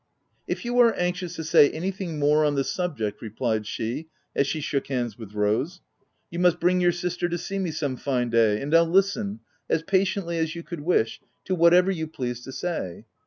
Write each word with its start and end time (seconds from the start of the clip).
"If 0.47 0.65
you 0.65 0.79
are 0.79 0.95
anxious 0.95 1.35
to 1.35 1.43
say 1.43 1.69
anything 1.69 2.17
more 2.17 2.43
on 2.43 2.55
the 2.55 2.63
subject/' 2.63 3.21
replied 3.21 3.67
she, 3.67 4.07
as 4.35 4.47
she 4.47 4.59
shook 4.59 4.87
hands 4.87 5.15
with 5.15 5.35
Rose," 5.35 5.79
you 6.31 6.39
must 6.39 6.59
bring 6.59 6.81
your 6.81 6.91
sister 6.91 7.29
to 7.29 7.37
see 7.37 7.59
me 7.59 7.69
some 7.69 7.97
fine 7.97 8.31
day, 8.31 8.59
and 8.59 8.73
I'll 8.73 8.89
listen, 8.89 9.41
as 9.69 9.83
patiently 9.83 10.39
as 10.39 10.55
you 10.55 10.63
could 10.63 10.79
wish, 10.81 11.21
to 11.45 11.53
whatever 11.53 11.91
you 11.91 12.07
please 12.07 12.43
to 12.45 12.51
say. 12.51 13.05